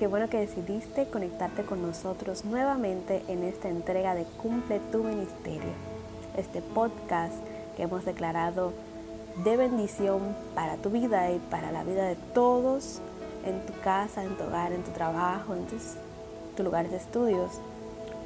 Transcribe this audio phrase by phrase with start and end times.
[0.00, 5.74] Qué bueno que decidiste conectarte con nosotros nuevamente en esta entrega de Cumple tu Ministerio,
[6.38, 7.34] este podcast
[7.76, 8.72] que hemos declarado
[9.44, 13.02] de bendición para tu vida y para la vida de todos
[13.44, 15.96] en tu casa, en tu hogar, en tu trabajo, en tus,
[16.56, 17.50] tu lugares de estudios,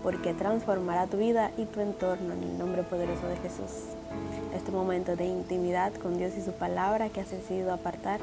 [0.04, 3.88] porque transformará tu vida y tu entorno en el nombre poderoso de Jesús.
[4.54, 8.20] Este momento de intimidad con Dios y su palabra que has decidido apartar,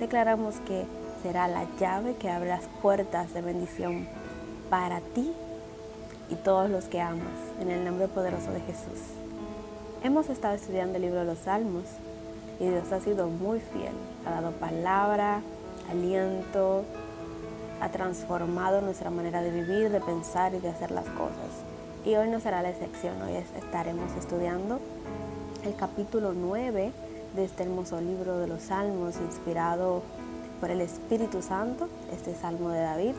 [0.00, 0.86] declaramos que
[1.24, 4.06] será la llave que abre las puertas de bendición
[4.68, 5.32] para ti
[6.28, 7.24] y todos los que amas,
[7.62, 9.00] en el nombre poderoso de Jesús.
[10.02, 11.84] Hemos estado estudiando el libro de los Salmos
[12.60, 13.94] y Dios ha sido muy fiel,
[14.26, 15.40] ha dado palabra,
[15.90, 16.84] aliento,
[17.80, 21.64] ha transformado nuestra manera de vivir, de pensar y de hacer las cosas.
[22.04, 24.78] Y hoy no será la excepción, hoy estaremos estudiando
[25.64, 26.92] el capítulo 9
[27.34, 30.02] de este hermoso libro de los Salmos, inspirado
[30.64, 33.12] por el Espíritu Santo, este Salmo de David.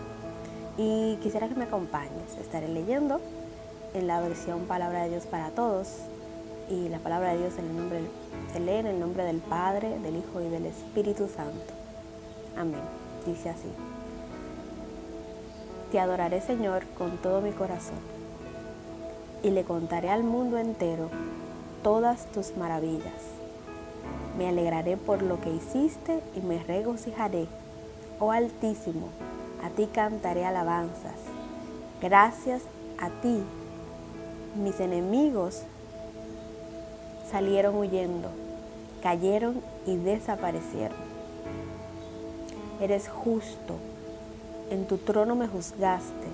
[0.80, 3.22] Y quisiera que me acompañes, estaré leyendo
[3.94, 5.90] en la versión Palabra de Dios para Todos.
[6.72, 8.00] Y la palabra de Dios en el nombre,
[8.52, 11.72] se lee en el nombre del Padre, del Hijo y del Espíritu Santo.
[12.58, 12.82] Amén.
[13.28, 13.70] Dice así.
[15.92, 18.00] Te adoraré Señor con todo mi corazón
[19.44, 21.12] y le contaré al mundo entero
[21.84, 23.45] todas tus maravillas.
[24.38, 27.48] Me alegraré por lo que hiciste y me regocijaré.
[28.20, 29.10] Oh Altísimo,
[29.64, 31.20] a ti cantaré alabanzas.
[32.02, 32.64] Gracias
[33.00, 33.44] a ti,
[34.56, 35.64] mis enemigos
[37.32, 38.30] salieron huyendo,
[39.02, 40.98] cayeron y desaparecieron.
[42.82, 43.76] Eres justo.
[44.70, 46.28] En tu trono me juzgaste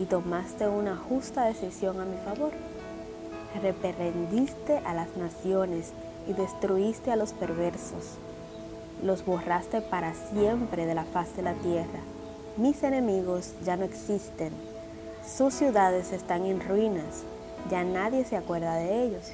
[0.00, 2.52] y tomaste una justa decisión a mi favor.
[3.62, 5.92] Reprendiste a las naciones
[6.26, 8.18] y destruiste a los perversos.
[9.02, 12.00] Los borraste para siempre de la faz de la tierra.
[12.56, 14.52] Mis enemigos ya no existen.
[15.26, 17.24] Sus ciudades están en ruinas.
[17.70, 19.32] Ya nadie se acuerda de ellos.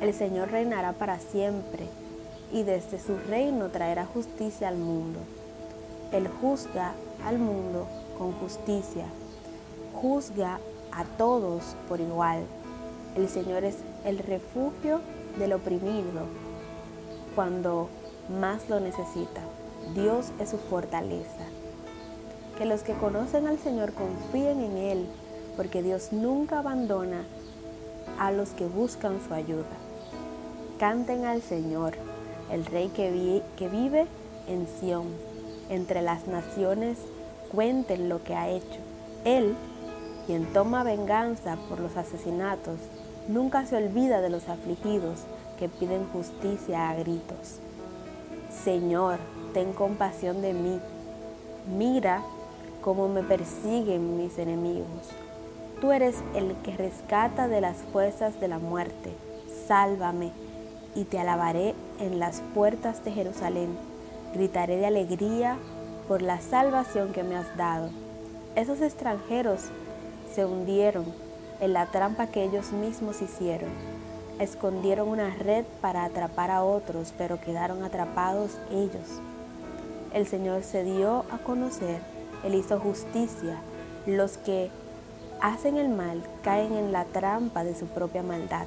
[0.00, 1.86] El Señor reinará para siempre
[2.52, 5.20] y desde su reino traerá justicia al mundo.
[6.12, 6.92] Él juzga
[7.24, 7.86] al mundo
[8.18, 9.06] con justicia,
[9.94, 10.58] juzga
[10.92, 12.42] a todos por igual.
[13.16, 15.00] El Señor es el refugio
[15.38, 16.22] del oprimido
[17.34, 17.88] cuando
[18.40, 19.42] más lo necesita.
[19.94, 21.44] Dios es su fortaleza.
[22.58, 25.06] Que los que conocen al Señor confíen en Él,
[25.56, 27.24] porque Dios nunca abandona
[28.18, 29.64] a los que buscan su ayuda.
[30.78, 31.94] Canten al Señor
[32.50, 34.06] el rey que, vive
[34.48, 35.06] en Sión.
[35.68, 36.98] Entre las naciones
[37.50, 38.80] cuenten lo que ha hecho.
[39.24, 39.54] Él,
[40.26, 42.78] quien toma venganza por los asesinatos,
[43.28, 45.20] nunca se olvida de los afligidos
[45.58, 47.58] que piden justicia a gritos.
[48.64, 49.18] Señor,
[49.52, 50.80] ten compasión de mí.
[51.76, 52.22] Mira
[52.82, 55.10] cómo me persiguen mis enemigos.
[55.80, 59.12] Tú eres el que rescata de las fuerzas de la muerte.
[59.66, 60.30] Sálvame
[60.94, 63.76] y te alabaré en las puertas de Jerusalén.
[64.34, 65.56] Gritaré de alegría
[66.08, 67.90] por la salvación que me has dado.
[68.54, 69.62] Esos extranjeros
[70.34, 71.25] se hundieron
[71.60, 73.70] en la trampa que ellos mismos hicieron.
[74.38, 79.20] Escondieron una red para atrapar a otros, pero quedaron atrapados ellos.
[80.12, 82.00] El Señor se dio a conocer,
[82.44, 83.56] Él hizo justicia.
[84.06, 84.70] Los que
[85.40, 88.66] hacen el mal caen en la trampa de su propia maldad.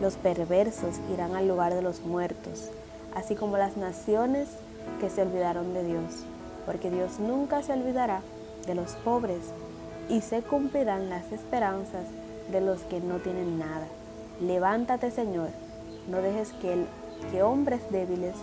[0.00, 2.70] Los perversos irán al lugar de los muertos,
[3.14, 4.48] así como las naciones
[5.00, 6.24] que se olvidaron de Dios,
[6.64, 8.22] porque Dios nunca se olvidará
[8.66, 9.40] de los pobres
[10.10, 12.04] y se cumplirán las esperanzas
[12.50, 13.86] de los que no tienen nada.
[14.40, 15.50] Levántate, Señor,
[16.08, 16.84] no dejes que,
[17.30, 18.34] que hombres débiles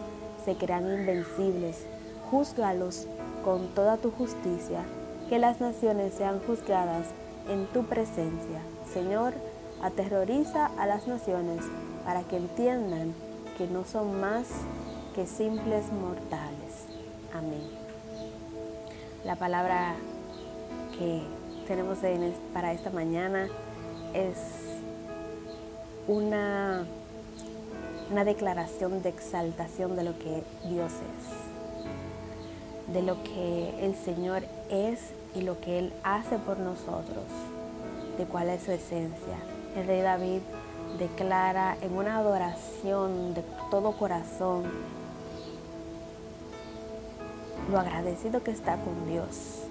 [0.45, 1.85] se crean invencibles.
[2.31, 3.07] Júzgalos
[3.43, 4.83] con toda tu justicia,
[5.29, 7.07] que las naciones sean juzgadas
[7.49, 8.61] en tu presencia.
[8.93, 9.33] Señor,
[9.81, 11.63] aterroriza a las naciones
[12.05, 13.13] para que entiendan
[13.57, 14.47] que no son más
[15.15, 16.85] que simples mortales.
[17.33, 17.63] Amén.
[19.25, 19.95] La palabra
[20.97, 21.23] que
[21.67, 21.97] tenemos
[22.53, 23.49] para esta mañana
[24.13, 24.37] es
[26.07, 26.85] una,
[28.09, 35.11] una declaración de exaltación de lo que Dios es, de lo que el Señor es
[35.35, 37.25] y lo que Él hace por nosotros,
[38.17, 39.37] de cuál es su esencia.
[39.75, 40.39] El rey David
[40.97, 44.63] declara en una adoración de todo corazón
[47.69, 49.66] lo agradecido que está con Dios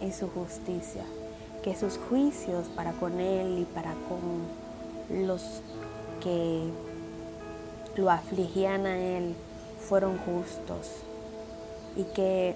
[0.00, 1.02] y su justicia,
[1.62, 5.62] que sus juicios para con él y para con los
[6.22, 6.70] que
[7.96, 9.34] lo afligían a él
[9.88, 10.90] fueron justos
[11.96, 12.54] y que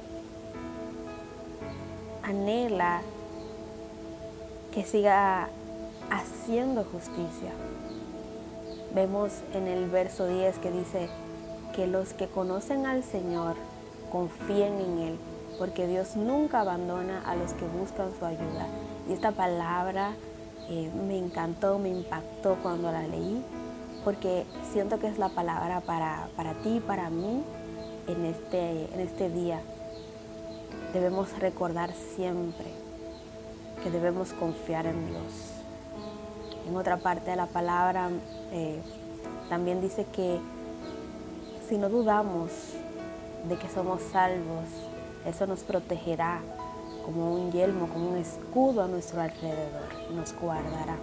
[2.22, 3.02] anhela
[4.72, 5.48] que siga
[6.10, 7.52] haciendo justicia.
[8.94, 11.08] Vemos en el verso 10 que dice
[11.74, 13.54] que los que conocen al Señor
[14.10, 15.18] confíen en Él,
[15.60, 18.66] porque Dios nunca abandona a los que buscan su ayuda.
[19.06, 20.12] Y esta palabra
[20.70, 23.44] eh, me encantó, me impactó cuando la leí,
[24.02, 27.42] porque siento que es la palabra para, para ti para mí
[28.08, 29.60] en este, en este día.
[30.94, 32.68] Debemos recordar siempre
[33.82, 35.60] que debemos confiar en Dios.
[36.66, 38.08] En otra parte de la palabra
[38.50, 38.80] eh,
[39.50, 40.40] también dice que
[41.68, 42.50] si no dudamos
[43.46, 44.89] de que somos salvos,
[45.26, 46.40] eso nos protegerá
[47.04, 50.96] como un yelmo, como un escudo a nuestro alrededor nos guardará.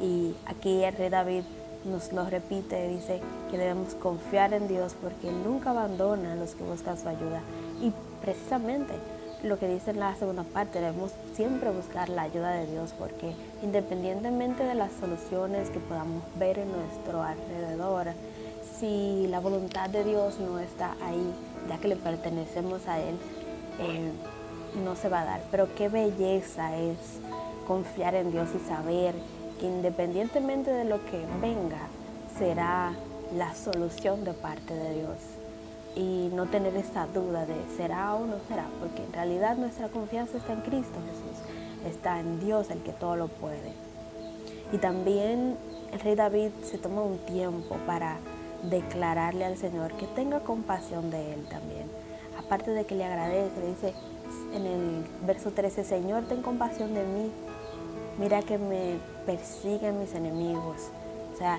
[0.00, 1.42] Y aquí el rey David
[1.84, 3.20] nos lo repite, dice
[3.50, 7.40] que debemos confiar en Dios porque Él nunca abandona a los que buscan su ayuda.
[7.80, 8.94] Y precisamente
[9.42, 13.34] lo que dice en la segunda parte, debemos siempre buscar la ayuda de Dios porque
[13.62, 18.08] independientemente de las soluciones que podamos ver en nuestro alrededor,
[18.78, 21.32] si la voluntad de Dios no está ahí,
[21.70, 23.14] ya que le pertenecemos a Él,
[23.78, 24.10] eh,
[24.84, 25.40] no se va a dar.
[25.52, 26.96] Pero qué belleza es
[27.66, 29.14] confiar en Dios y saber
[29.60, 31.86] que independientemente de lo que venga,
[32.36, 32.92] será
[33.36, 35.16] la solución de parte de Dios
[35.94, 40.38] y no tener esa duda de será o no será, porque en realidad nuestra confianza
[40.38, 43.72] está en Cristo Jesús, está en Dios el que todo lo puede.
[44.72, 45.56] Y también
[45.92, 48.18] el rey David se toma un tiempo para
[48.64, 51.90] declararle al Señor que tenga compasión de él también.
[52.38, 53.94] Aparte de que le agradece, le dice
[54.54, 57.30] en el verso 13, Señor, ten compasión de mí.
[58.18, 60.88] Mira que me persiguen mis enemigos.
[61.32, 61.58] O sea,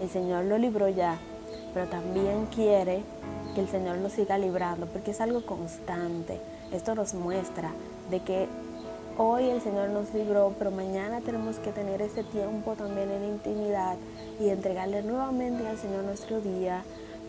[0.00, 1.18] el Señor lo libró ya,
[1.72, 3.02] pero también quiere
[3.54, 6.40] que el Señor lo siga librando, porque es algo constante.
[6.72, 7.70] Esto nos muestra
[8.10, 8.48] de que
[9.16, 13.96] hoy el Señor nos libró, pero mañana tenemos que tener ese tiempo también en intimidad
[14.40, 16.84] y entregarle nuevamente al Señor nuestro día,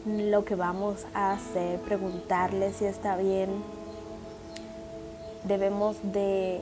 [0.05, 3.49] lo que vamos a hacer, preguntarle si está bien.
[5.43, 6.61] Debemos de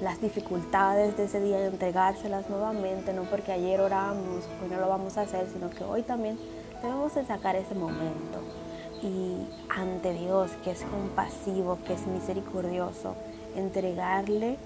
[0.00, 5.16] las dificultades de ese día entregárselas nuevamente, no porque ayer oramos, hoy no lo vamos
[5.16, 6.38] a hacer, sino que hoy también
[6.82, 8.40] debemos de sacar ese momento
[9.02, 13.14] y ante Dios, que es compasivo, que es misericordioso,
[13.56, 14.58] entregarle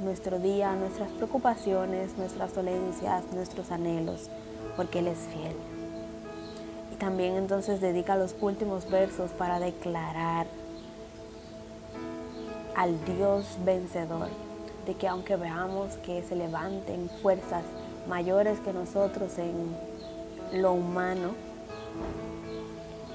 [0.00, 4.28] nuestro día, nuestras preocupaciones, nuestras dolencias, nuestros anhelos,
[4.76, 5.56] porque Él es fiel.
[6.92, 10.46] Y también entonces dedica los últimos versos para declarar
[12.76, 14.28] al Dios vencedor,
[14.86, 17.64] de que aunque veamos que se levanten fuerzas
[18.06, 21.30] mayores que nosotros en lo humano,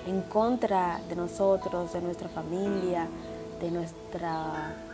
[0.08, 3.08] en contra de nosotros, de nuestra familia,
[3.62, 4.91] de nuestras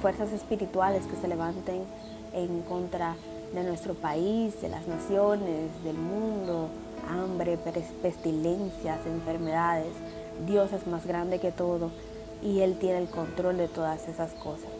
[0.00, 1.82] fuerzas espirituales que se levanten
[2.32, 3.16] en contra
[3.54, 6.68] de nuestro país, de las naciones, del mundo,
[7.08, 7.58] hambre,
[8.02, 9.92] pestilencias, enfermedades.
[10.46, 11.90] Dios es más grande que todo
[12.42, 14.70] y Él tiene el control de todas esas cosas.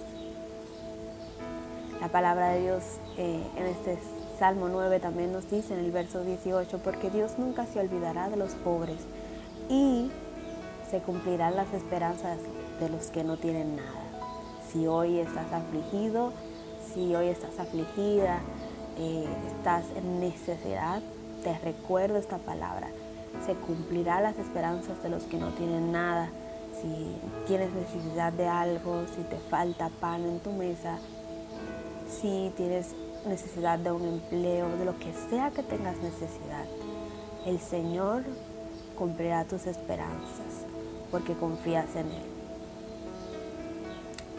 [2.01, 2.85] La palabra de Dios
[3.17, 3.99] eh, en este
[4.39, 8.37] Salmo 9 también nos dice en el verso 18, porque Dios nunca se olvidará de
[8.37, 8.99] los pobres
[9.69, 10.11] y
[10.89, 12.39] se cumplirán las esperanzas
[12.79, 14.08] de los que no tienen nada.
[14.73, 16.33] Si hoy estás afligido,
[16.93, 18.41] si hoy estás afligida,
[18.99, 21.01] eh, estás en necesidad,
[21.43, 22.89] te recuerdo esta palabra.
[23.47, 26.29] Se cumplirán las esperanzas de los que no tienen nada.
[26.83, 30.99] Si tienes necesidad de algo, si te falta pan en tu mesa,
[32.21, 32.89] si tienes
[33.27, 36.67] necesidad de un empleo, de lo que sea que tengas necesidad,
[37.47, 38.23] el Señor
[38.97, 40.67] cumplirá tus esperanzas
[41.11, 42.38] porque confías en Él.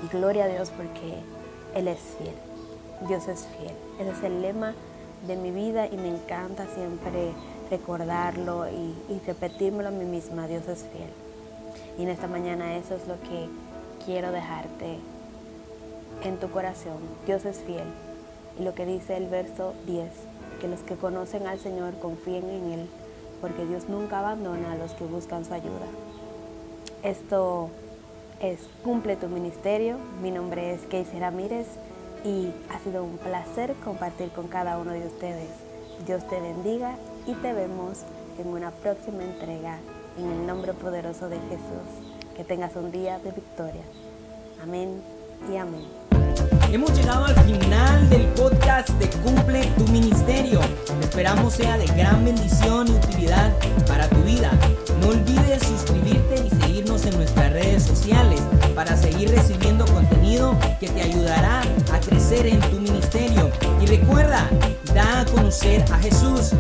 [0.04, 1.20] Y gloria a Dios porque
[1.76, 2.36] Él es fiel.
[3.08, 3.74] Dios es fiel.
[4.00, 4.74] Ese es el lema
[5.28, 7.32] de mi vida y me encanta siempre
[7.70, 10.48] recordarlo y, y repetírmelo a mí misma.
[10.48, 11.10] Dios es fiel.
[11.98, 13.50] Y en esta mañana eso es lo que
[14.06, 15.00] quiero dejarte
[16.24, 17.00] en tu corazón.
[17.26, 17.88] Dios es fiel.
[18.60, 20.10] Y lo que dice el verso 10,
[20.60, 22.90] que los que conocen al Señor confíen en Él
[23.42, 25.88] porque Dios nunca abandona a los que buscan su ayuda.
[27.04, 27.70] Esto
[28.42, 29.98] es Cumple tu Ministerio.
[30.22, 31.68] Mi nombre es Keisy Ramírez
[32.24, 35.50] y ha sido un placer compartir con cada uno de ustedes.
[36.06, 36.96] Dios te bendiga
[37.28, 38.00] y te vemos
[38.38, 39.78] en una próxima entrega
[40.18, 42.06] en el nombre poderoso de Jesús.
[42.36, 43.84] Que tengas un día de victoria.
[44.64, 45.02] Amén
[45.52, 45.86] y amén.
[46.72, 50.60] Hemos llegado al final del podcast de Cumple tu Ministerio.
[51.02, 53.52] Esperamos sea de gran bendición y utilidad
[53.88, 53.99] para
[62.48, 63.52] en tu ministerio.
[63.82, 64.50] Y recuerda,
[64.94, 66.54] da a conocer a Jesús.